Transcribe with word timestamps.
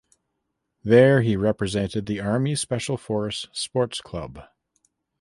There 0.83 1.21
he 1.21 1.35
represented 1.37 2.07
the 2.07 2.21
Army 2.21 2.55
Special 2.55 2.97
Force 2.97 3.47
Sports 3.53 4.01
Club. 4.01 4.39